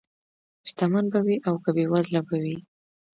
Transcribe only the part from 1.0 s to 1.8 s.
به وي او که